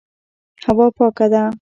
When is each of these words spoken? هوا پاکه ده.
هوا 0.65 0.87
پاکه 0.97 1.25
ده. 1.31 1.43